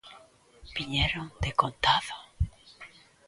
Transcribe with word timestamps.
Viñeron 0.75 1.25
decontado. 1.45 2.15